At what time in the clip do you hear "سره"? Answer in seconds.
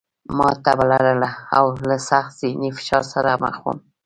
3.13-3.31